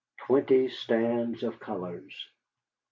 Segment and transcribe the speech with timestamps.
[0.21, 2.27] Twenty stands of colors!